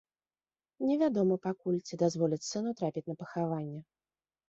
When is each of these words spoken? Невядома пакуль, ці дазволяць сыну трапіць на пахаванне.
Невядома 0.91 1.37
пакуль, 1.45 1.79
ці 1.87 2.01
дазволяць 2.05 2.43
сыну 2.51 2.69
трапіць 2.83 3.09
на 3.15 3.21
пахаванне. 3.25 3.79